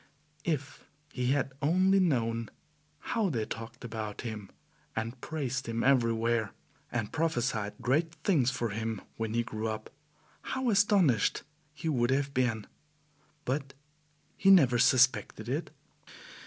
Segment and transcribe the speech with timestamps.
[0.45, 2.49] If he had only known
[2.97, 4.49] how they talked about him
[4.95, 6.53] and praised him everywhere,
[6.91, 9.91] and prophesied great things for him when he grew up,
[10.41, 11.43] how astonished
[11.75, 12.65] he would have been!
[13.45, 13.75] But
[14.37, 15.69] he never suspected it.